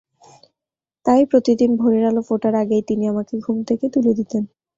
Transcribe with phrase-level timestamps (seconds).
[1.05, 4.43] তাই প্রতিদিন ভোরের আলো ফোটার আগেই তিনি আমাকে ঘুম থেকে তুলে দিতেন।